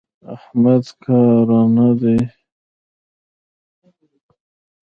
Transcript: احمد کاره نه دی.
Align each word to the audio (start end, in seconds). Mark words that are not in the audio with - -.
احمد 0.35 0.85
کاره 1.03 1.61
نه 1.75 1.87
دی. 1.99 2.17